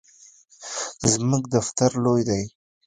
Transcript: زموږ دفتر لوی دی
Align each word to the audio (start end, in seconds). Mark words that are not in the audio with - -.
زموږ 1.11 1.43
دفتر 1.55 1.91
لوی 2.03 2.21
دی 2.29 2.43